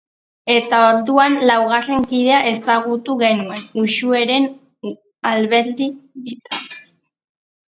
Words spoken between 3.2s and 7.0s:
genuen Uxueren Alberdi bitartez.